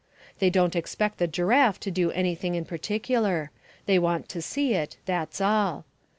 [0.39, 3.51] They don't expect the giraffe to do anything in particular.
[3.85, 5.85] They want to see it, that's all.